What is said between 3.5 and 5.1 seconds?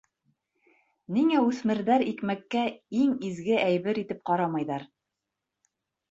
әйбер итеп ҡарамайҙар?